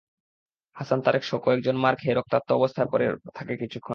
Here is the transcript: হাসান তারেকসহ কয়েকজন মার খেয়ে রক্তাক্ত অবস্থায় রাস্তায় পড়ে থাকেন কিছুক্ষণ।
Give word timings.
হাসান 0.75 0.99
তারেকসহ 1.01 1.37
কয়েকজন 1.37 1.75
মার 1.75 1.95
খেয়ে 1.95 2.15
রক্তাক্ত 2.15 2.49
অবস্থায় 2.51 2.85
রাস্তায় 2.85 2.89
পড়ে 2.91 3.05
থাকেন 3.35 3.55
কিছুক্ষণ। 3.57 3.89